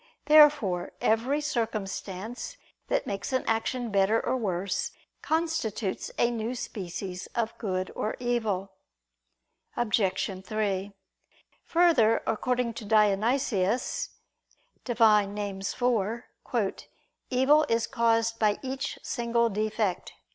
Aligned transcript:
Therefore 0.25 0.93
every 0.99 1.41
circumstance 1.41 2.57
that 2.87 3.05
makes 3.05 3.31
an 3.31 3.43
action 3.45 3.91
better 3.91 4.19
or 4.19 4.35
worse, 4.35 4.89
constitutes 5.21 6.09
a 6.17 6.31
new 6.31 6.55
species 6.55 7.27
of 7.35 7.55
good 7.59 7.91
or 7.95 8.15
evil. 8.17 8.71
Obj. 9.77 10.43
3: 10.43 10.91
Further, 11.65 12.23
according 12.25 12.73
to 12.73 12.85
Dionysius 12.85 14.09
(Div. 14.85 14.99
Nom. 15.01 15.37
iv), 15.37 16.73
"evil 17.29 17.63
is 17.69 17.85
caused 17.85 18.39
by 18.39 18.57
each 18.63 18.97
single 19.03 19.49
defect." 19.51 20.13